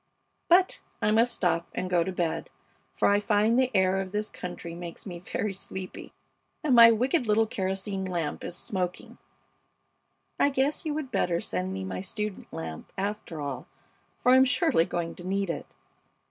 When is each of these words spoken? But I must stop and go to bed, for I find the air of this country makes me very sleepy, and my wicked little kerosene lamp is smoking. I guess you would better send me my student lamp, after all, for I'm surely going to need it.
But 0.47 0.81
I 0.99 1.11
must 1.11 1.31
stop 1.31 1.67
and 1.75 1.87
go 1.87 2.03
to 2.03 2.11
bed, 2.11 2.49
for 2.91 3.07
I 3.07 3.19
find 3.19 3.59
the 3.59 3.69
air 3.75 4.01
of 4.01 4.11
this 4.11 4.31
country 4.31 4.73
makes 4.73 5.05
me 5.05 5.19
very 5.19 5.53
sleepy, 5.53 6.11
and 6.63 6.73
my 6.73 6.89
wicked 6.89 7.27
little 7.27 7.45
kerosene 7.45 8.05
lamp 8.05 8.43
is 8.43 8.55
smoking. 8.57 9.19
I 10.39 10.49
guess 10.49 10.85
you 10.87 10.95
would 10.95 11.11
better 11.11 11.39
send 11.39 11.71
me 11.71 11.83
my 11.83 12.01
student 12.01 12.51
lamp, 12.51 12.91
after 12.97 13.41
all, 13.41 13.67
for 14.17 14.31
I'm 14.31 14.43
surely 14.45 14.85
going 14.85 15.13
to 15.17 15.23
need 15.23 15.51
it. 15.51 15.67